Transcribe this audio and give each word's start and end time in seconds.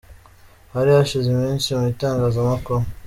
Hari 0.73 0.89
hashize 0.97 1.27
iminsi 1.35 1.67
mu 1.77 1.85
itangazamakuru. 1.93 2.81